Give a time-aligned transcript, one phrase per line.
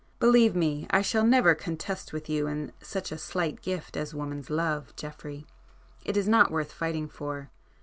[0.19, 4.95] "Believe me, I shall never contest with you such a slight gift as woman's love,
[4.95, 5.45] Geoffrey.
[6.03, 7.51] It is not worth fighting for.